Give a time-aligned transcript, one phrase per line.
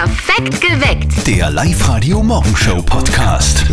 [0.00, 1.26] Perfekt geweckt.
[1.26, 3.66] Der Live-Radio Morgenshow Podcast.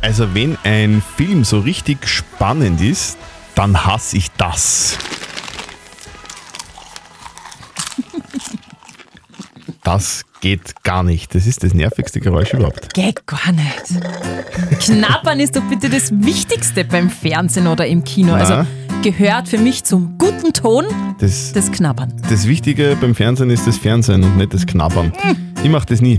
[0.00, 3.18] Also wenn ein Film so richtig spannend ist,
[3.56, 4.96] dann hasse ich das.
[9.82, 11.34] Das geht gar nicht.
[11.34, 12.94] Das ist das nervigste Geräusch überhaupt.
[12.94, 14.84] Geht gar nicht.
[14.84, 18.36] Knabbern ist doch bitte das Wichtigste beim Fernsehen oder im Kino.
[18.36, 18.38] Na.
[18.38, 18.66] Also
[19.04, 20.86] gehört für mich zum guten Ton
[21.18, 22.10] Das, das Knabbern.
[22.30, 25.12] das Wichtige beim Fernsehen ist das Fernsehen und nicht das Knabbern.
[25.62, 26.18] Ich mache das nie.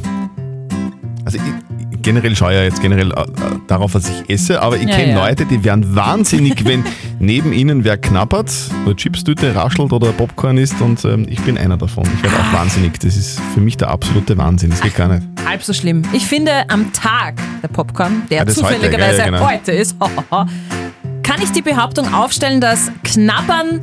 [1.25, 3.25] Also ich, generell schaue ich ja jetzt generell äh, äh,
[3.65, 5.25] darauf, was ich esse, aber ich Ja, kenne ja.
[5.27, 6.83] Leute, die werden wahnsinnig, wenn
[7.17, 8.51] neben ihnen wer knabbert,
[8.85, 12.03] eine Chipstüte raschelt oder Popcorn isst und ähm, ich bin einer davon.
[12.15, 12.99] Ich werde auch wahnsinnig.
[12.99, 14.69] Das ist für mich der absolute Wahnsinn.
[14.69, 15.25] Das geht gar nicht.
[15.43, 16.03] Halb so schlimm.
[16.13, 17.33] Ich finde, am Tag
[17.63, 19.49] der Popcorn, der heute, zufälligerweise ja, ja, genau.
[19.49, 19.95] heute ist,
[21.25, 23.81] kann ich die Behauptung aufstellen, dass Knabbern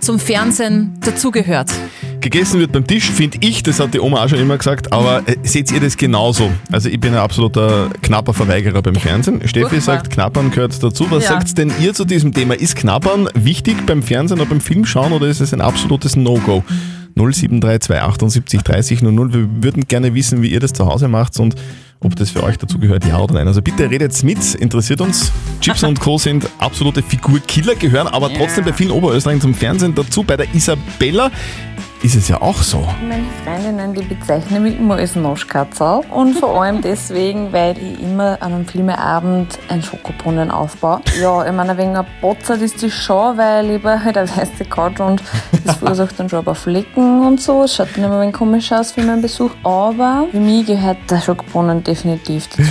[0.00, 1.70] zum Fernsehen dazugehört.
[2.20, 5.22] Gegessen wird beim Tisch, finde ich, das hat die Oma auch schon immer gesagt, aber
[5.26, 6.50] äh, seht ihr das genauso?
[6.72, 9.40] Also ich bin ein absoluter knapper Verweigerer beim Fernsehen.
[9.46, 9.80] Steffi Furchtbar.
[9.80, 11.06] sagt, Knappern gehört dazu.
[11.10, 11.30] Was Ja.
[11.30, 12.54] sagt denn ihr zu diesem Thema?
[12.54, 16.64] Ist Knappern wichtig beim Fernsehen oder beim Film schauen oder ist es ein absolutes No-Go?
[17.16, 19.32] 0732 78 30 00.
[19.32, 21.54] Wir würden gerne wissen, wie ihr das zu Hause macht und
[22.00, 23.46] ob das für euch dazu gehört, ja oder nein.
[23.46, 25.30] Also bitte redet mit, interessiert uns.
[25.60, 26.16] Chips und Co.
[26.16, 30.22] sind absolute Figurkiller, gehören aber trotzdem bei vielen Oberösterreichern zum Fernsehen dazu.
[30.22, 31.30] Bei der Isabella
[32.02, 32.86] ist es ja auch so.
[33.06, 38.38] Meine Freundinnen, die bezeichnen mich immer als Noschkatzel und vor allem deswegen, weil ich immer
[38.40, 41.00] an einem Filmeabend einen Schokobrunnen aufbaue.
[41.20, 44.64] Ja, ich meine, wegen ein Botzert ist das schon, weil ich lieber halt eine weiße
[44.64, 45.22] Couch und
[45.64, 47.64] das verursacht dann schon ein paar Flecken und so.
[47.64, 49.50] Es schaut dann immer ein wenig komisch aus für meinen Besuch.
[49.62, 52.62] Aber für mich gehört der Schokobrunnen definitiv dazu.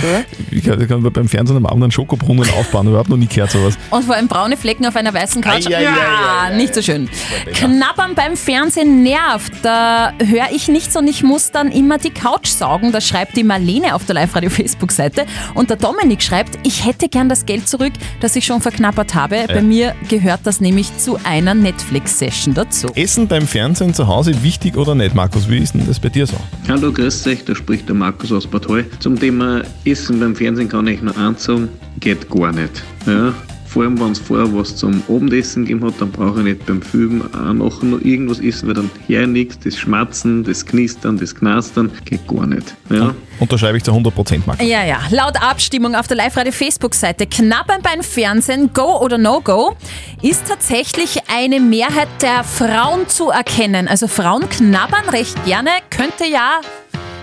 [0.52, 3.52] Ich kann, ich kann beim Fernsehen am Abend einen Schokobrunnen aufbauen, überhaupt noch nie gehört
[3.52, 3.78] sowas.
[3.90, 5.68] Und vor allem braune Flecken auf einer weißen Couch.
[5.68, 6.56] Ja, ei, ei, ei.
[6.56, 7.08] nicht so schön.
[7.54, 9.52] Knabbern beim Fernsehen nervt.
[9.62, 12.92] Da höre ich nichts und ich muss dann immer die Couch saugen.
[12.92, 15.26] Das schreibt die Marlene auf der Live-Radio-Facebook-Seite.
[15.54, 19.44] Und der Dominik schreibt, ich hätte gern das Geld zurück, das ich schon verknappert habe.
[19.48, 22.88] Bei mir gehört das nämlich zu einer Netflix-Session dazu.
[22.94, 25.48] Essen beim Fernsehen zu Hause wichtig oder nicht, Markus?
[25.48, 26.36] Wie ist denn das bei dir so?
[26.68, 28.86] Hallo, grüß euch, da spricht der Markus aus Bad Hall.
[29.00, 31.68] Zum Thema Essen beim Fernsehen kann ich nur eins sagen,
[31.98, 32.82] geht gar nicht.
[33.06, 33.34] Ja,
[33.70, 36.82] vor allem, wenn es vorher was zum Abendessen gegeben hat, dann brauche ich nicht beim
[36.82, 41.34] Film auch nachher noch irgendwas essen, weil dann her nichts, das Schmatzen, das Knistern, das
[41.34, 42.74] Knastern, geht gar nicht.
[42.90, 43.14] Ja.
[43.38, 44.66] Unterschreibe ich zu 100% Markus.
[44.66, 44.98] Ja, ja.
[45.10, 49.76] Laut Abstimmung auf der Live-Radio-Facebook-Seite Knabbern beim Fernsehen, Go oder No-Go,
[50.20, 53.86] ist tatsächlich eine Mehrheit der Frauen zu erkennen.
[53.86, 56.60] Also Frauen knabbern recht gerne, könnte ja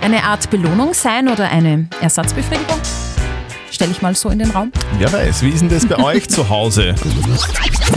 [0.01, 2.77] eine Art Belohnung sein oder eine Ersatzbefriedigung.
[3.71, 4.71] Stelle ich mal so in den Raum.
[4.97, 6.95] Wer weiß, wie ist denn das bei euch zu Hause?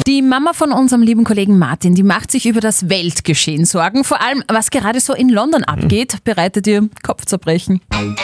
[0.07, 4.05] Die Mama von unserem lieben Kollegen Martin, die macht sich über das Weltgeschehen Sorgen.
[4.05, 7.81] Vor allem, was gerade so in London abgeht, bereitet ihr Kopfzerbrechen.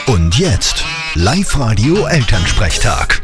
[0.07, 0.83] Und jetzt
[1.15, 3.21] Live-Radio Elternsprechtag.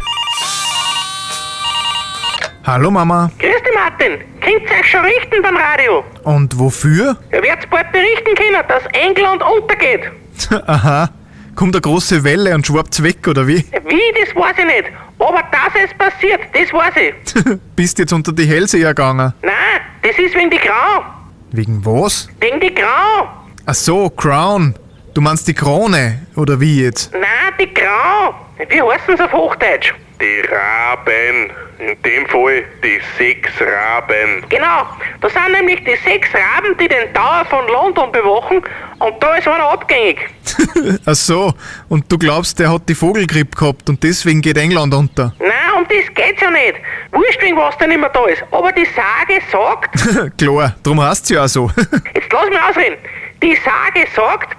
[2.65, 3.29] Hallo Mama.
[3.39, 4.19] Grüß dich, Martin.
[4.39, 6.03] Könnt ihr euch schon richten beim Radio?
[6.23, 7.17] Und wofür?
[7.33, 10.01] Ihr werdet bald berichten können, dass England untergeht.
[10.67, 11.09] Aha.
[11.55, 13.57] Kommt eine große Welle und schwappt's weg, oder wie?
[13.57, 14.91] Wie, das weiß ich nicht.
[15.19, 17.59] Aber dass es passiert, das weiß ich.
[17.75, 19.33] Bist jetzt unter die Hälse gegangen.
[19.41, 19.53] Nein,
[20.01, 21.03] das ist wegen die Grau.
[21.51, 22.27] Wegen was?
[22.39, 23.27] Wegen die Grau.
[23.65, 24.75] Ach so, Crown.
[25.13, 27.13] Du meinst die Krone, oder wie jetzt?
[27.13, 27.21] Nein,
[27.59, 28.33] die Grau.
[28.67, 29.93] Wie heißen sie auf Hochdeutsch?
[30.19, 31.51] Die Raben.
[31.83, 34.45] In dem Fall die sechs Raben.
[34.47, 34.87] Genau,
[35.19, 38.61] das sind nämlich die sechs Raben, die den Tower von London bewachen
[38.99, 40.29] und da ist einer abgängig.
[41.05, 41.53] Ach so,
[41.89, 45.33] und du glaubst, der hat die Vogelgrippe gehabt und deswegen geht England unter.
[45.39, 46.75] Nein, um das geht's ja nicht.
[47.11, 48.43] Wurscht, wegen was da nicht mehr da ist.
[48.51, 51.69] Aber die Sage sagt, Klar, drum heißt's ja auch so.
[52.15, 52.97] Jetzt lass mich ausreden.
[53.41, 54.55] Die Sage sagt,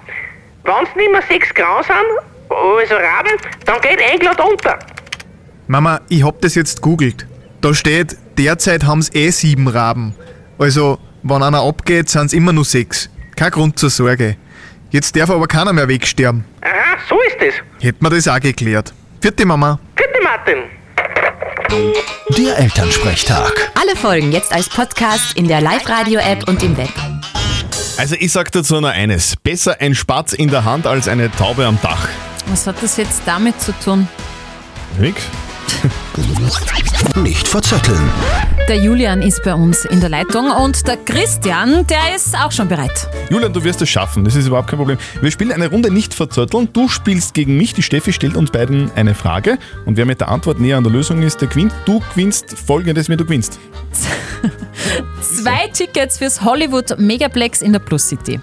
[0.63, 1.95] wenn es nicht mehr sechs Grau sind,
[2.49, 4.77] also Raben, dann geht England unter.
[5.67, 7.25] Mama, ich hab das jetzt googelt.
[7.61, 10.13] Da steht, derzeit haben's eh sieben Raben.
[10.59, 13.09] Also, wenn einer abgeht, sind's immer nur sechs.
[13.35, 14.37] Kein Grund zur Sorge.
[14.91, 16.45] Jetzt darf aber keiner mehr wegsterben.
[16.61, 17.83] Aha, so ist es.
[17.83, 18.93] Hätt mir das auch geklärt.
[19.19, 19.79] Vierte Mama.
[19.95, 20.57] Bitte, Martin.
[22.37, 23.71] Der Elternsprechtag.
[23.81, 26.91] Alle Folgen jetzt als Podcast in der Live-Radio-App und im Web.
[27.97, 29.35] Also ich sag dazu nur eines.
[29.37, 32.07] Besser ein Spatz in der Hand als eine Taube am Dach.
[32.47, 34.07] Was hat das jetzt damit zu tun?
[34.99, 35.23] Nix?
[37.15, 38.09] Nicht verzetteln.
[38.69, 42.67] Der Julian ist bei uns in der Leitung und der Christian, der ist auch schon
[42.69, 43.07] bereit.
[43.29, 44.97] Julian, du wirst es schaffen, das ist überhaupt kein Problem.
[45.21, 46.69] Wir spielen eine Runde nicht verzötteln.
[46.71, 50.29] Du spielst gegen mich, die Steffi stellt uns beiden eine Frage und wer mit der
[50.29, 51.73] Antwort näher an der Lösung ist, der gewinnt.
[51.85, 53.59] Du gewinnst folgendes, wie du gewinnst.
[55.21, 58.39] Zwei Tickets fürs Hollywood Megaplex in der Plus City.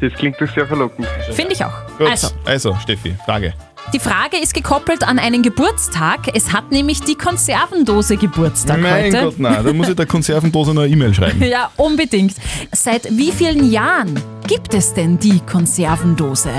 [0.00, 1.06] Das klingt doch sehr verlockend.
[1.32, 1.72] Finde ich auch.
[1.98, 3.54] Gut, Also, also Steffi, Frage.
[3.92, 6.34] Die Frage ist gekoppelt an einen Geburtstag.
[6.34, 9.24] Es hat nämlich die Konservendose Geburtstag mein heute.
[9.24, 11.42] Gott, nein, da muss ich der Konservendose noch eine E-Mail schreiben.
[11.46, 12.34] Ja, unbedingt.
[12.72, 16.50] Seit wie vielen Jahren gibt es denn die Konservendose?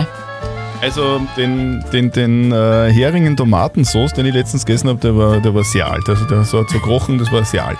[0.82, 5.40] Also den, den, den äh, Hering in Tomatensauce, den ich letztens gegessen habe, der war,
[5.40, 6.08] der war sehr alt.
[6.08, 7.80] Also der so hat so gerochen, das war sehr alt.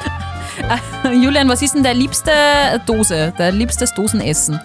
[1.04, 2.32] Julian, was ist denn deine liebste
[2.86, 4.60] Dose, dein liebstes Dosenessen?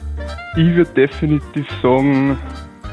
[0.56, 2.38] Ich würde definitiv sagen,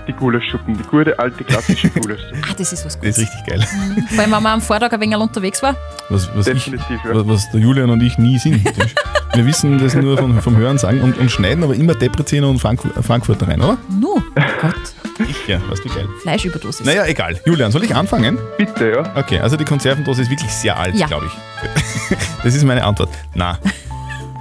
[0.10, 2.42] die Gulaschsuppen, die gute alte klassische Gulaschsuppe.
[2.50, 3.62] Ah, das ist was Das ist richtig geil.
[3.62, 5.76] Vor allem, wenn man am Vortag ein wenig unterwegs war.
[6.10, 7.16] Was, was, ich, Definitiv, ja.
[7.16, 8.66] was, was der Julian und ich nie sind.
[9.36, 12.60] Wir wissen das nur vom, vom Hören sagen und, und schneiden aber immer Debrecen und
[12.60, 13.78] Frank Frankfurt rein, oder?
[13.88, 14.22] Nu, oh
[14.62, 16.08] Gott, Ja, weißt du geil.
[16.24, 16.86] Fleischüberdosis.
[16.86, 17.40] Naja, egal.
[17.46, 18.40] Julian, soll ich anfangen?
[18.58, 19.16] Bitte, ja.
[19.16, 21.06] Okay, also die Konservendose ist wirklich sehr alt, Ja.
[21.08, 22.18] glaube ich.
[22.44, 23.10] Das ist meine Antwort.
[23.36, 23.60] Na.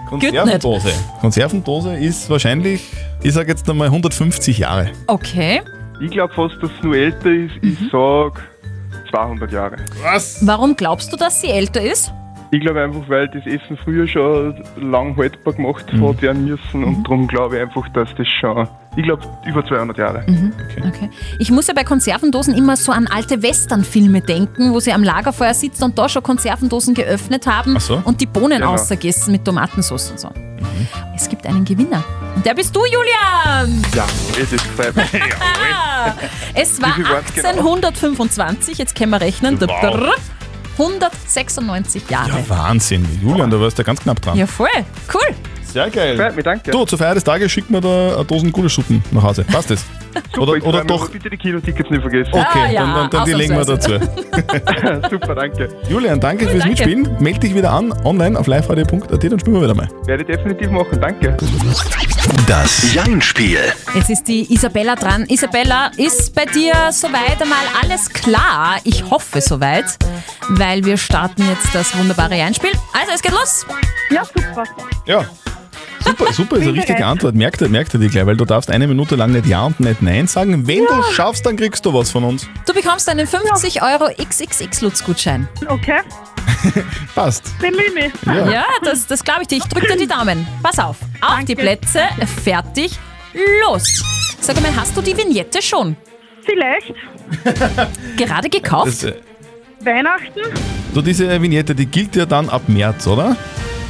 [0.08, 0.92] Konservendose.
[1.20, 2.88] Konservendose ist wahrscheinlich,
[3.22, 4.90] ich sage jetzt einmal 150 Jahre.
[5.06, 5.60] Okay.
[6.00, 7.52] Ich glaube fast, dass es nur älter ist.
[7.60, 8.42] Ich sag
[9.10, 9.76] 200 Jahre.
[10.02, 10.46] Was?
[10.46, 12.12] Warum glaubst du, dass sie älter ist?
[12.50, 17.04] Ich glaube einfach, weil das Essen früher schon lang haltbar gemacht hat werden müssen und
[17.04, 18.66] darum glaube ich einfach, dass das schon,
[18.98, 20.24] ich glaube, über 200 Jahre.
[20.88, 21.08] Okay.
[21.38, 25.54] Ich muss ja bei Konservendosen immer so an alte Westernfilme denken, wo sie am Lagerfeuer
[25.54, 28.02] sitzen und da schon Konservendosen geöffnet haben so.
[28.04, 28.72] und die Bohnen Genau.
[28.72, 30.30] ausgegessen mit Tomatensauce und so.
[31.14, 32.02] Es gibt einen Gewinner.
[32.34, 33.84] Und der bist du, Julian!
[33.94, 34.64] Ja, es ist
[36.54, 37.74] es war Wie viel waren's genau?
[37.74, 39.60] 1825, jetzt können wir rechnen.
[39.60, 40.16] Wow.
[40.76, 42.30] 196 Jahre.
[42.30, 43.06] Ja, Wahnsinn.
[43.22, 44.36] Julian, da warst du ganz knapp dran.
[44.36, 44.68] Ja, voll.
[45.12, 45.34] Cool.
[45.72, 46.16] Sehr geil.
[46.16, 46.70] Freut mich, danke.
[46.70, 49.44] Du, zur Feier des Tages schick mir da eine Dosen Gulaschsuppen nach Hause.
[49.44, 49.84] Passt das?
[50.38, 51.10] oder ich oder mich, doch.
[51.10, 52.30] Bitte die Kinotickets nicht vergessen.
[52.32, 53.92] Okay, Ah, ja, dann, dann, dann die legen wir dazu.
[55.10, 55.68] Super, danke.
[55.88, 56.68] Julian, danke fürs danke.
[56.68, 57.16] Mitspielen.
[57.20, 59.88] Meld dich wieder an online auf liveradio.at, dann spielen wir wieder mal.
[60.06, 61.36] Werde ich definitiv machen, danke.
[62.46, 63.60] Das Jein-Spiel.
[63.94, 65.24] Jetzt ist die Isabella dran.
[65.28, 68.76] Isabella, ist bei dir soweit einmal alles klar?
[68.84, 69.98] Ich hoffe soweit,
[70.48, 72.72] weil wir starten jetzt das wunderbare Einspiel.
[72.98, 73.66] Also, es geht los.
[74.10, 74.64] Ja, super.
[75.06, 75.24] Ja.
[76.04, 77.34] Super, super ist eine richtige Antwort.
[77.34, 79.78] Merkt, er- merkt er dir gleich, weil du darfst eine Minute lang nicht Ja und
[79.80, 80.66] nicht Nein sagen.
[80.66, 82.48] Wenn du schaffst, dann kriegst du was von uns.
[82.66, 85.48] Du bekommst einen 50 Euro XXX-Lutz-Gutschein.
[85.68, 86.00] Okay,
[87.14, 87.56] Passt.
[87.60, 88.12] bemühe mich.
[88.26, 88.50] Ja.
[88.50, 89.58] Ja, das, das glaube ich dir.
[89.58, 90.46] Ich drücke dir die Daumen.
[90.62, 90.96] Pass auf.
[91.20, 92.00] Auf die Plätze,
[92.42, 92.98] fertig,
[93.64, 94.02] los.
[94.40, 95.96] Sag mal, hast du die Vignette schon
[96.44, 96.94] Vielleicht
[98.16, 98.86] gerade gekauft?
[98.88, 99.14] Das, äh,
[99.80, 100.40] Weihnachten?
[100.94, 103.36] du, diese Vignette, die gilt ja dann ab März, oder?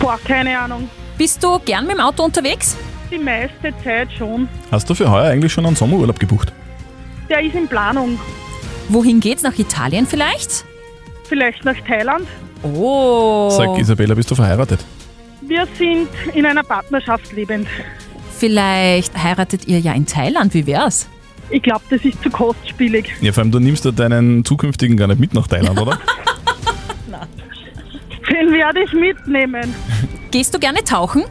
[0.01, 0.89] Boah, keine Ahnung.
[1.19, 2.77] Bist du gern mit dem Auto unterwegs?
[3.11, 4.49] Die meiste Zeit schon.
[4.71, 6.53] Hast du für heuer eigentlich schon einen Sommerurlaub gebucht?
[7.29, 8.21] Der ist in Planung.
[8.89, 9.43] Wohin geht's?
[9.43, 10.65] Nach Italien vielleicht?
[11.25, 12.25] Vielleicht nach Thailand.
[12.63, 13.51] Oh.
[13.51, 14.79] Sag Isabella, bist du verheiratet?
[15.41, 17.67] Wir sind in einer Partnerschaft lebend.
[18.39, 20.55] Vielleicht heiratet ihr ja in Thailand.
[20.55, 21.09] Wie wär's?
[21.51, 23.11] Ich glaube, das ist zu kostspielig.
[23.21, 25.99] Ja, vor allem, du nimmst ja deinen zukünftigen gar nicht mit nach Thailand, oder?
[28.31, 29.75] Den werde ich mitnehmen.
[30.31, 31.25] Gehst du gerne tauchen?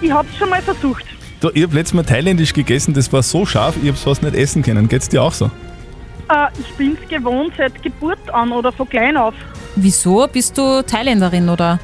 [0.00, 1.04] Ich habe es schon mal versucht.
[1.40, 4.22] Du, ich habe letztes Mal thailändisch gegessen, das war so scharf, ich habe es fast
[4.22, 4.88] nicht essen können.
[4.88, 5.46] Geht's dir auch so?
[5.46, 9.34] Äh, ich bin es gewohnt seit Geburt an oder von klein auf.
[9.76, 10.26] Wieso?
[10.30, 11.78] Bist du Thailänderin oder?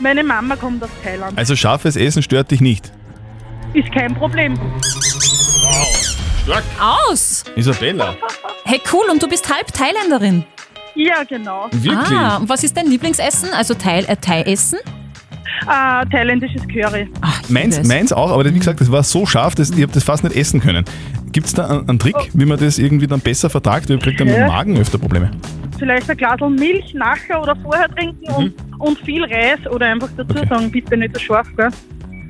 [0.00, 1.36] Meine Mama kommt aus Thailand.
[1.38, 2.90] Also scharfes Essen stört dich nicht.
[3.74, 4.58] Ist kein Problem.
[6.80, 7.44] Aus!
[7.54, 8.16] Isabella.
[8.64, 9.04] Hey, cool.
[9.10, 10.44] Und du bist halb Thailänderin.
[10.94, 11.68] Ja, genau.
[11.70, 12.18] Wirklich?
[12.18, 13.50] Ah, und was ist dein Lieblingsessen?
[13.52, 14.78] Also Thai, äh, Thai-Essen?
[15.66, 17.08] Äh, thailändisches Curry.
[17.20, 20.04] Ach, Meins, meins auch, aber wie gesagt, das war so scharf, dass ich habe das
[20.04, 20.84] fast nicht essen können.
[21.32, 23.88] Gibt es da einen, einen Trick, wie man das irgendwie dann besser vertragt?
[23.90, 24.46] Ich kriege dann mit dem.
[24.46, 25.30] Magen öfter Probleme.
[25.78, 30.36] Vielleicht ein Glas Milch nachher oder vorher trinken und, und viel Reis oder einfach dazu
[30.38, 30.46] Okay.
[30.48, 31.70] sagen, bitte nicht so scharf, gell?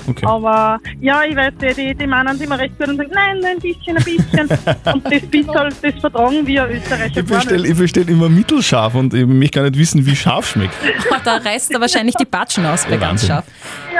[0.06, 0.26] Okay.
[0.26, 3.56] Aber ja, ich weiß, die, die, die meinen immer recht gut und sagen, nein, nein,
[3.56, 4.48] ein bisschen, ein bisschen.
[4.94, 9.60] und das, bisschen, das vertragen wir Österreicher Ich bestelle bestell immer mittelscharf und ich möchte
[9.60, 10.74] gar nicht wissen, wie scharf schmeckt.
[11.10, 13.44] Oh, da reißt er wahrscheinlich die Batschen aus bei Ja, ganz scharf.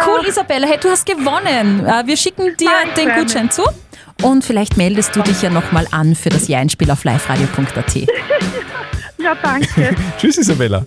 [0.07, 0.67] Cool, Isabella.
[0.67, 1.85] Hey, du hast gewonnen.
[1.87, 3.01] Äh, Wir schicken dir Danke.
[3.01, 3.63] den Gutschein zu.
[4.23, 7.97] Und vielleicht meldest du dich ja nochmal an für das Jahreinspiel auf liveradio.at.
[9.23, 9.95] Ja, danke.
[10.19, 10.85] Tschüss, Isabella.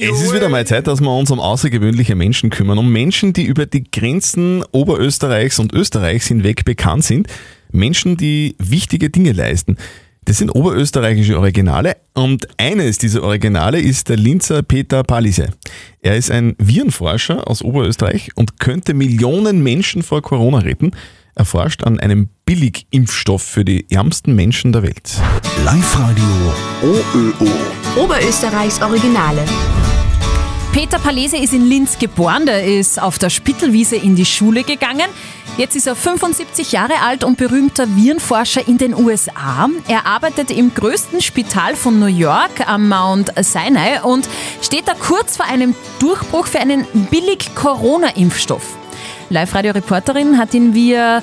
[0.00, 2.78] Es ist wieder mal Zeit, dass wir uns um außergewöhnliche Menschen kümmern.
[2.78, 7.26] Um Menschen, die über die Grenzen Oberösterreichs und Österreichs hinweg bekannt sind.
[7.72, 9.76] Menschen, die wichtige Dinge leisten.
[10.24, 15.48] Das sind oberösterreichische Originale und eines dieser Originale ist der Linzer Peter Palise.
[16.02, 20.90] Er ist ein Virenforscher aus Oberösterreich und könnte Millionen Menschen vor Corona retten.
[21.34, 25.18] Er forscht an einem Billigimpfstoff für die ärmsten Menschen der Welt.
[25.64, 27.87] Live-Radio OÖO.
[27.98, 29.44] Oberösterreichs Originale.
[30.72, 32.46] Peter Palese ist in Linz geboren.
[32.46, 35.06] Der ist auf der Spittelwiese in die Schule gegangen.
[35.56, 39.68] Jetzt ist er 75 Jahre alt und berühmter Virenforscher in den USA.
[39.88, 44.28] Er arbeitet im größten Spital von New York am Mount Sinai und
[44.62, 48.62] steht da kurz vor einem Durchbruch für einen Billig-Corona-Impfstoff.
[49.30, 51.20] Live-Radio-Reporterin hat ihn via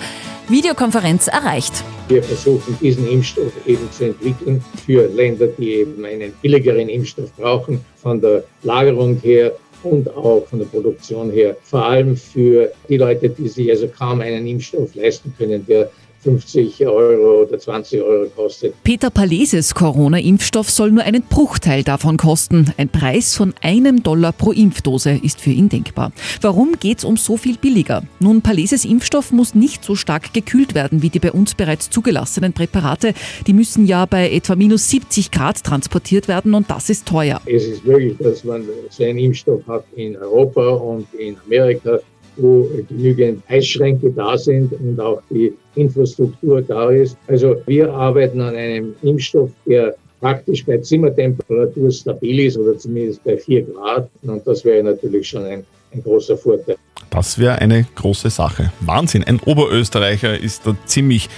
[0.49, 1.83] Videokonferenz erreicht.
[2.07, 7.83] Wir versuchen, diesen Impfstoff eben zu entwickeln für Länder, die eben einen billigeren Impfstoff brauchen,
[7.95, 11.57] von der Lagerung her und auch von der Produktion her.
[11.63, 15.89] Vor allem für die Leute, die sich also kaum einen Impfstoff leisten können, der
[16.25, 18.73] 50 Euro oder 20 Euro kostet.
[18.83, 22.73] Peter Paleses Corona-Impfstoff soll nur einen Bruchteil davon kosten.
[22.77, 26.11] Ein Preis von einem Dollar pro Impfdose ist für ihn denkbar.
[26.41, 28.01] Warum geht es um so viel billiger?
[28.19, 32.53] Nun, Paleses Impfstoff muss nicht so stark gekühlt werden wie die bei uns bereits zugelassenen
[32.53, 33.13] Präparate.
[33.45, 37.39] Die müssen ja bei etwa minus 70 Grad transportiert werden und das ist teuer.
[37.45, 41.99] Es ist möglich, dass man so einen Impfstoff hat in Europa und in Amerika,
[42.37, 47.17] wo genügend Eisschränke da sind und auch die Infrastruktur da ist.
[47.27, 53.37] Also wir arbeiten an einem Impfstoff, der praktisch bei Zimmertemperatur stabil ist oder zumindest bei
[53.37, 54.09] 4 Grad.
[54.23, 56.77] Und das wäre natürlich schon ein, ein großer Vorteil.
[57.09, 58.71] Das wäre eine große Sache.
[58.81, 61.29] Wahnsinn, ein Oberösterreicher ist da ziemlich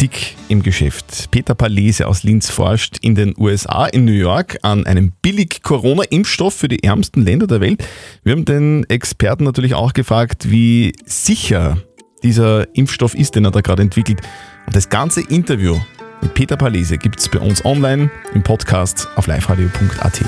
[0.00, 1.30] dick im Geschäft.
[1.30, 6.68] Peter Palese aus Linz forscht in den USA, in New York, an einem Billig-Corona-Impfstoff für
[6.68, 7.84] die ärmsten Länder der Welt.
[8.22, 11.76] Wir haben den Experten natürlich auch gefragt, wie sicher
[12.22, 14.20] dieser Impfstoff ist, den er da gerade entwickelt.
[14.66, 15.78] Und das ganze Interview
[16.22, 20.20] mit Peter Palese gibt es bei uns online im Podcast auf liveradio.at.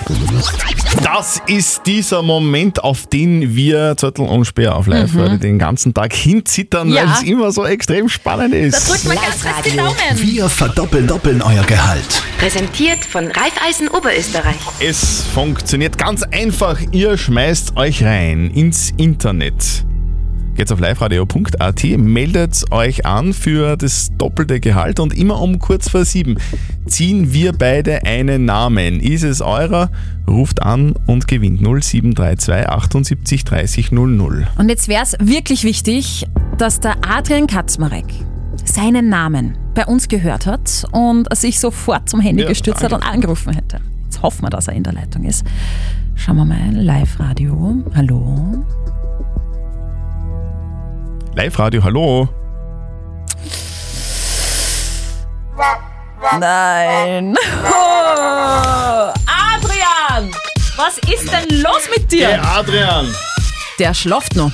[1.02, 5.40] Das ist dieser Moment, auf den wir Zettel und Speer auf live mhm.
[5.40, 7.02] den ganzen Tag hinzittern, ja.
[7.02, 8.88] weil es immer so extrem spannend ist.
[8.88, 9.96] Da drückt man ganz fest die Daumen.
[10.14, 12.22] Wir verdoppeln doppeln euer Gehalt.
[12.38, 14.56] Präsentiert von Raiffeisen Oberösterreich.
[14.80, 16.78] Es funktioniert ganz einfach.
[16.92, 19.84] Ihr schmeißt euch rein ins Internet
[20.62, 26.04] Geht's auf liveradio.at, meldet euch an für das doppelte Gehalt und immer um kurz vor
[26.04, 26.36] sieben
[26.86, 29.00] ziehen wir beide einen Namen.
[29.00, 29.90] Ist es eurer?
[30.28, 34.46] Ruft an und gewinnt 0732 78 30 00.
[34.56, 36.28] Und jetzt wäre es wirklich wichtig,
[36.58, 38.06] dass der Adrian Katzmarek
[38.64, 43.02] seinen Namen bei uns gehört hat und sich sofort zum Handy ja, gestürzt hat und
[43.02, 43.80] angerufen hätte.
[44.04, 45.44] Jetzt hoffen wir, dass er in der Leitung ist.
[46.14, 47.82] Schauen wir mal, Live-Radio.
[47.96, 48.64] Hallo?
[51.34, 52.28] Live-Radio, hallo.
[56.38, 57.34] Nein.
[57.64, 57.68] Oh,
[59.26, 60.30] Adrian!
[60.76, 62.28] Was ist denn los mit dir?
[62.28, 63.14] Hey Adrian!
[63.78, 64.52] Der schlaft noch.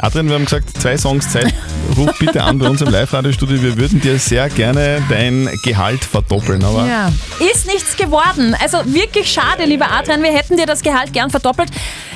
[0.00, 1.52] Adrian, wir haben gesagt, zwei Songs Zeit.
[1.96, 3.62] Ruf bitte an bei uns im Live-Radio-Studio.
[3.62, 6.64] Wir würden dir sehr gerne dein Gehalt verdoppeln.
[6.64, 7.12] Aber ja.
[7.38, 8.56] Ist nichts geworden.
[8.62, 10.22] Also wirklich schade, lieber Adrian.
[10.22, 11.70] Wir hätten dir das Gehalt gern verdoppelt.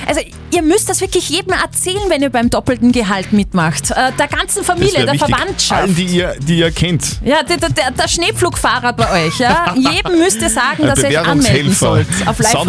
[0.07, 0.21] Also
[0.51, 3.91] ihr müsst das wirklich jedem erzählen, wenn ihr beim doppelten Gehalt mitmacht.
[3.91, 5.35] Äh, der ganzen Familie, der wichtig.
[5.35, 5.81] Verwandtschaft.
[5.81, 7.19] Allen, die ihr, die ihr kennt.
[7.23, 9.39] Ja, der, der, der Schneepflugfahrer bei euch.
[9.39, 9.73] Ja?
[9.75, 12.07] Jedem müsst ihr sagen, dass ihr euch anmelden sollt.
[12.25, 12.67] Auf ein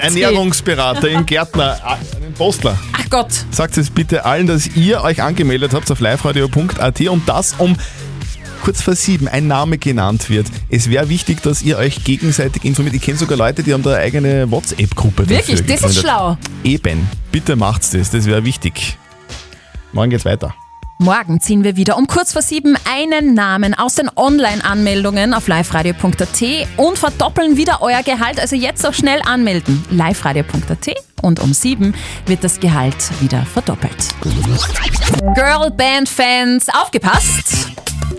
[0.00, 2.78] Ernährungsberater, ein Gärtner, ein Postler.
[3.14, 3.44] Gott.
[3.52, 7.76] Sagt es bitte allen, dass ihr euch angemeldet habt auf liveradio.at und das um
[8.60, 10.48] kurz vor sieben ein Name genannt wird.
[10.68, 12.96] Es wäre wichtig, dass ihr euch gegenseitig informiert.
[12.96, 15.28] Ich kenne sogar Leute, die haben da eine eigene WhatsApp-Gruppe.
[15.28, 16.36] Wirklich, das ist schlau.
[16.64, 18.98] Eben, bitte macht's das, das wäre wichtig.
[19.92, 20.52] Morgen geht's weiter.
[20.98, 26.42] Morgen ziehen wir wieder um kurz vor sieben einen Namen aus den Online-Anmeldungen auf liveradio.at
[26.76, 28.38] und verdoppeln wieder euer Gehalt.
[28.38, 29.84] Also jetzt auch schnell anmelden.
[29.90, 31.94] liveradio.at und um sieben
[32.26, 34.14] wird das Gehalt wieder verdoppelt.
[35.34, 37.73] Girlband-Fans, aufgepasst!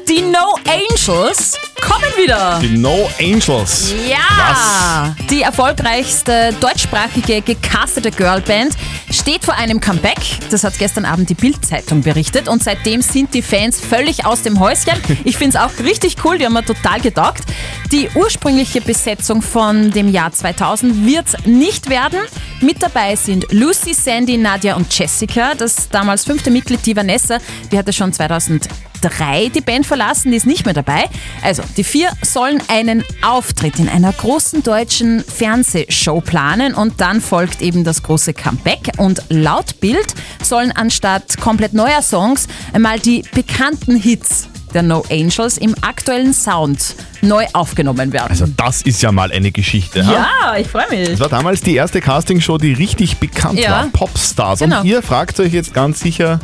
[0.08, 2.60] Die No Angels kommen wieder.
[2.62, 3.92] Die No Angels.
[4.08, 5.16] Ja.
[5.18, 5.28] Was?
[5.28, 8.76] Die erfolgreichste deutschsprachige gecastete Girlband
[9.10, 10.20] steht vor einem Comeback.
[10.52, 12.48] Das hat gestern Abend die Bild-Zeitung berichtet.
[12.48, 14.94] Und seitdem sind die Fans völlig aus dem Häuschen.
[15.24, 16.38] Ich finde es auch richtig cool.
[16.38, 17.44] Die haben mir total getaugt.
[17.92, 22.20] Die ursprüngliche Besetzung von dem Jahr 2000 wird es nicht werden.
[22.62, 25.56] Mit dabei sind Lucy, Sandy, Nadia und Jessica.
[25.56, 27.40] Das damals fünfte Mitglied, die Vanessa,
[27.72, 28.68] die hatte schon 2000
[29.10, 31.06] drei die Band verlassen, die ist nicht mehr dabei.
[31.42, 37.62] Also, die vier sollen einen Auftritt in einer großen deutschen Fernsehshow planen und dann folgt
[37.62, 38.94] eben das große Comeback.
[38.98, 45.58] Und laut Bild sollen anstatt komplett neuer Songs einmal die bekannten Hits der No Angels
[45.58, 48.30] im aktuellen Sound neu aufgenommen werden.
[48.30, 50.00] Also das ist ja mal eine Geschichte.
[50.00, 50.58] Ja, ha?
[50.58, 51.10] ich freue mich.
[51.10, 53.72] Das war damals die erste Castingshow, die richtig bekannt ja.
[53.72, 53.88] war.
[53.88, 54.60] Popstars.
[54.60, 54.82] Genau.
[54.82, 56.40] Und ihr fragt euch jetzt ganz sicher,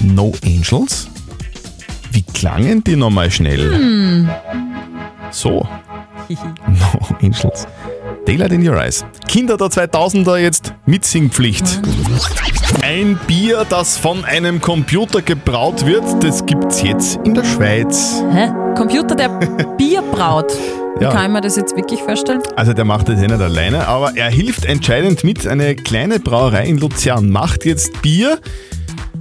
[0.00, 1.09] No Angels?
[2.12, 3.74] Wie klangen die nochmal schnell?
[3.74, 4.30] Hm.
[5.30, 5.66] So.
[6.28, 7.66] no Angels.
[8.26, 9.04] Daylight in Your Eyes.
[9.28, 11.80] Kinder der 2000er jetzt Mitsingpflicht.
[12.82, 18.22] Ein Bier, das von einem Computer gebraut wird, das gibt's jetzt in der Schweiz.
[18.32, 18.48] Hä?
[18.76, 19.28] Computer, der
[19.78, 20.52] Bier braut.
[20.98, 21.10] Wie Ja.
[21.10, 22.42] kann ich mir das jetzt wirklich vorstellen?
[22.56, 25.46] Also der macht das ja nicht alleine, aber er hilft entscheidend mit.
[25.46, 28.38] Eine kleine Brauerei in Luzern macht jetzt Bier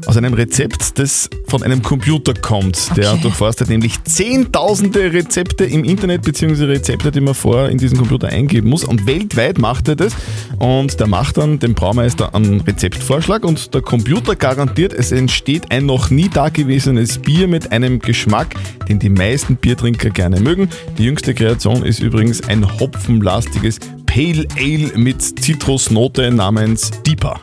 [0.06, 2.96] aus einem Rezept, das von einem Computer kommt.
[2.98, 6.66] Der durchforstet nämlich zehntausende Rezepte im Internet bzw.
[6.66, 8.84] Rezepte, die man vorher in diesen Computer eingeben muss.
[8.84, 10.14] Und weltweit macht er das.
[10.58, 15.86] Und der macht dann dem Braumeister einen Rezeptvorschlag und der Computer garantiert, es entsteht ein
[15.86, 18.56] noch nie dagewesenes Bier mit einem Geschmack,
[18.88, 20.70] den die meisten Biertrinker gerne mögen.
[20.98, 27.40] Die jüngste Kreation ist übrigens ein hopfenlastiges Pale Ale mit Zitrusnote namens Deeper.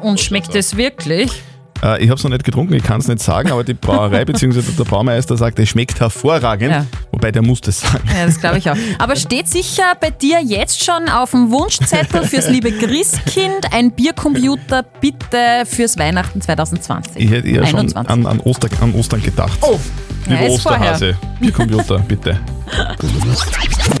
[0.00, 1.42] Und schmeckt es wirklich?
[1.82, 4.24] Äh, ich habe es noch nicht getrunken, ich kann es nicht sagen, aber die Brauerei
[4.24, 4.60] bzw.
[4.76, 6.70] der Braumeister sagt, es schmeckt hervorragend.
[6.70, 6.86] Ja.
[7.12, 8.02] Wobei der muss das sagen.
[8.08, 8.76] Ja, das glaube ich auch.
[8.98, 14.84] Aber steht sicher bei dir jetzt schon auf dem Wunschzettel fürs liebe Christkind ein Biercomputer
[15.00, 17.12] bitte fürs Weihnachten 2020?
[17.16, 18.10] Ich hätte eher schon 21.
[18.10, 19.58] an, an, Oster, an Ostern gedacht.
[19.62, 19.78] Oh,
[20.26, 20.48] Lieber ja.
[20.48, 22.38] Osterhase, Biercomputer, bitte.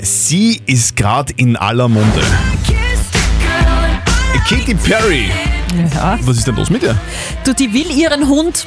[0.02, 2.22] Sie ist gerade in aller Munde.
[4.48, 5.30] Katy Perry.
[5.94, 6.18] Ja.
[6.22, 6.98] Was ist denn los mit ihr?
[7.44, 8.66] Du, die will ihren Hund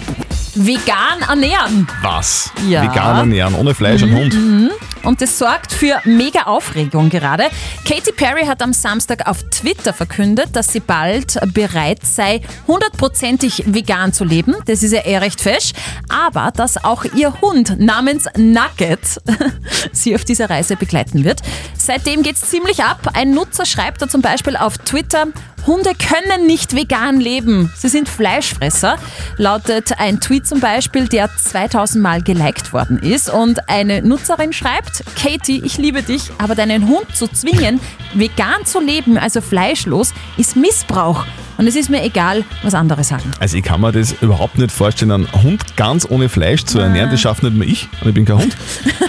[0.55, 1.87] vegan ernähren.
[2.01, 2.51] Was?
[2.67, 2.83] Ja.
[2.83, 4.33] Vegan ernähren, ohne Fleisch und Hund.
[4.33, 4.69] Mhm.
[5.03, 7.45] Und das sorgt für mega Aufregung gerade.
[7.87, 14.13] Katy Perry hat am Samstag auf Twitter verkündet, dass sie bald bereit sei, hundertprozentig vegan
[14.13, 14.55] zu leben.
[14.65, 15.73] Das ist ja eh recht fesch.
[16.09, 19.21] Aber dass auch ihr Hund namens Nugget
[19.91, 21.41] sie auf dieser Reise begleiten wird.
[21.75, 23.09] Seitdem geht's ziemlich ab.
[23.13, 25.27] Ein Nutzer schreibt da zum Beispiel auf Twitter,
[25.67, 27.71] Hunde können nicht vegan leben.
[27.75, 28.97] Sie sind Fleischfresser.
[29.37, 33.29] Lautet ein Tweet zum Beispiel, der 2000 Mal geliked worden ist.
[33.29, 37.79] Und eine Nutzerin schreibt, Katie, ich liebe dich, aber deinen Hund zu zwingen,
[38.13, 41.25] vegan zu leben, also fleischlos, ist Missbrauch.
[41.57, 43.31] Und es ist mir egal, was andere sagen.
[43.39, 47.11] Also ich kann mir das überhaupt nicht vorstellen, einen Hund ganz ohne Fleisch zu ernähren.
[47.11, 48.57] Das schafft nicht mehr ich und ich bin kein Hund.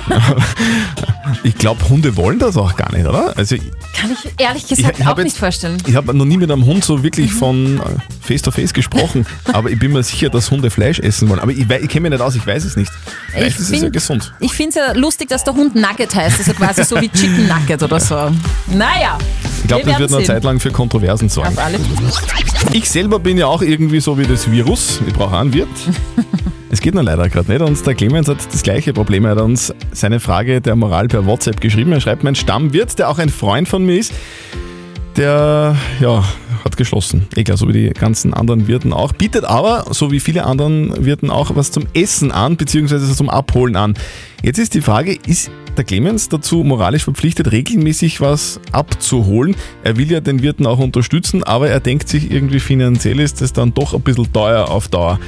[1.45, 3.37] ich glaube, Hunde wollen das auch gar nicht, oder?
[3.37, 3.62] Also ich,
[3.95, 5.79] Kann ich ehrlich gesagt ich hab auch nicht jetzt- vorstellen.
[5.87, 7.83] ich habe noch nie mit einem Hund so wirklich von äh,
[8.21, 11.40] face to face gesprochen, aber ich bin mir sicher, dass Hunde Fleisch essen wollen.
[11.40, 12.90] Aber ich, ich kenne mich nicht aus, ich weiß es nicht.
[13.31, 14.33] Vielleicht ist es ja gesund.
[14.40, 17.49] Ich finde es ja lustig, dass der Hund Nugget heißt, also quasi so wie Chicken
[17.49, 18.14] Nugget oder so.
[18.68, 19.18] Naja.
[19.62, 20.27] Ich glaube, wir das wird eine sehen.
[20.27, 21.57] Zeit lang für Kontroversen sorgen.
[22.73, 25.01] Ich selber bin ja auch irgendwie so wie das Virus.
[25.07, 25.68] Ich brauche einen Wirt.
[26.72, 27.61] Es geht nur leider gerade nicht.
[27.61, 29.26] Und der Clemens hat das gleiche Problem.
[29.26, 31.92] Er hat uns seine Frage der Moral per WhatsApp geschrieben.
[31.92, 34.14] Er schreibt, mein Stammwirt, der auch ein Freund von mir ist,
[35.18, 36.24] der ja,
[36.64, 37.26] hat geschlossen.
[37.37, 39.12] Egal, so wie die ganzen anderen Wirten auch.
[39.12, 43.76] Bietet aber, so wie viele anderen Wirten auch, was zum Essen an, beziehungsweise zum Abholen
[43.76, 43.92] an.
[44.42, 49.56] Jetzt ist die Frage, ist der Clemens dazu moralisch verpflichtet, regelmäßig was abzuholen?
[49.85, 53.52] Er will ja den Wirten auch unterstützen, aber er denkt sich irgendwie finanziell ist das
[53.52, 55.20] dann doch ein bisschen teuer auf Dauer.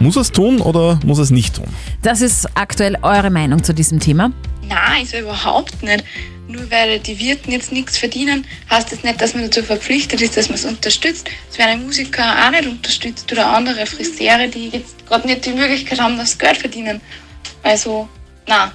[0.00, 1.66] Muss er es tun oder muss er es nicht tun?
[2.02, 4.32] Das ist aktuell eure Meinung zu diesem Thema.
[4.68, 6.04] Nein, ist er überhaupt nicht.
[6.48, 10.36] Nur weil die Wirten jetzt nichts verdienen, heißt das nicht, dass man dazu verpflichtet ist,
[10.36, 11.28] dass man es unterstützt.
[11.48, 16.00] Das werden Musiker auch nicht unterstützt oder andere Friseure, die jetzt gerade nicht die Möglichkeit
[16.00, 17.00] haben, das Geld verdienen.
[17.62, 18.08] Also,
[18.46, 18.70] nein.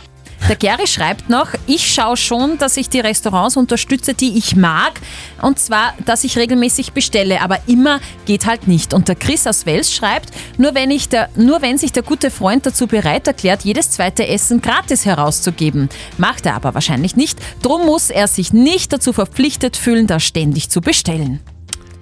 [0.47, 4.93] Der Gary schreibt noch, ich schaue schon, dass ich die Restaurants unterstütze, die ich mag.
[5.41, 7.41] Und zwar, dass ich regelmäßig bestelle.
[7.41, 8.93] Aber immer geht halt nicht.
[8.93, 12.32] Und der Chris aus Wels schreibt, nur wenn, ich der, nur wenn sich der gute
[12.32, 15.89] Freund dazu bereit erklärt, jedes zweite Essen gratis herauszugeben.
[16.17, 17.39] Macht er aber wahrscheinlich nicht.
[17.62, 21.41] Drum muss er sich nicht dazu verpflichtet fühlen, da ständig zu bestellen.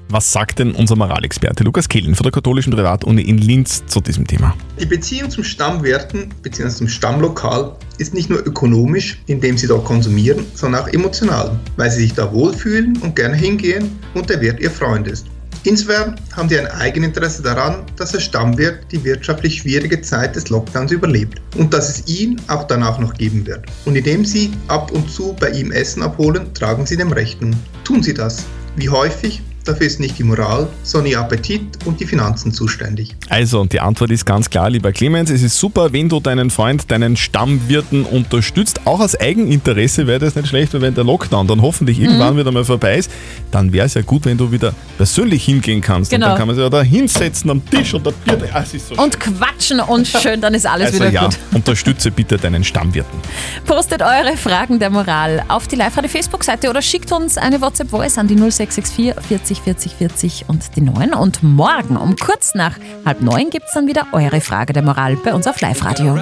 [0.10, 4.28] Was sagt denn unser Moralexperte Lukas Kehlen von der katholischen Privatuni in Linz zu diesem
[4.28, 4.56] Thema?
[4.80, 6.70] Die Beziehung zum Stammwirten bzw.
[6.70, 12.02] zum Stammlokal ist nicht nur ökonomisch, indem sie dort konsumieren, sondern auch emotional, weil sie
[12.02, 15.26] sich da wohlfühlen und gerne hingehen und der Wirt ihr Freund ist.
[15.63, 20.91] Insofern haben sie ein Eigeninteresse daran, dass der Stammwirt die wirtschaftlich schwierige Zeit des Lockdowns
[20.91, 23.65] überlebt und dass es ihn auch danach noch geben wird.
[23.86, 27.56] Und indem sie ab und zu bei ihm Essen abholen, tragen sie dem Rechnung.
[27.84, 28.46] Tun sie das.
[28.76, 29.41] Wie häufig?
[29.65, 33.15] Dafür ist nicht die Moral, sondern ihr Appetit und die Finanzen zuständig.
[33.30, 36.51] Also, und die Antwort ist ganz klar, lieber Clemens, es ist super, wenn du deinen
[36.51, 38.82] Freund, deinen Stammwirten unterstützt.
[38.86, 42.39] Auch aus Eigeninteresse wäre das nicht schlecht, weil wenn der Lockdown dann hoffentlich irgendwann Mhm.
[42.39, 43.10] wieder mal vorbei ist,
[43.51, 46.12] dann wäre es ja gut, wenn du wieder persönlich hingehen kannst.
[46.12, 46.25] Genau.
[46.28, 48.36] Und dann kann man sich ja da hinsetzen am Tisch und der Bier.
[48.71, 51.38] Ist so Und quatschen und schön, dann ist alles also wieder ja, gut.
[51.54, 53.19] unterstütze bitte deinen Stammwirten.
[53.65, 58.28] Postet eure Fragen der Moral auf die Live-Radio Facebook-Seite oder schickt uns eine WhatsApp-Voice an
[58.28, 61.13] die 0664 40 40 40 und die 9.
[61.13, 65.15] Und morgen um kurz nach halb neun gibt es dann wieder eure Frage der Moral
[65.15, 66.15] bei uns auf Live-Radio.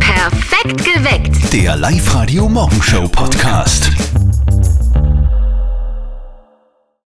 [0.00, 1.52] Perfekt geweckt.
[1.52, 3.90] Der Live-Radio Morgenshow Podcast.